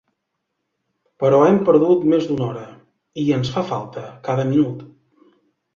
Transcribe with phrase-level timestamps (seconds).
[1.23, 2.65] Però hem perdut més d'una hora,
[3.27, 4.83] i ens fa falta cada minut!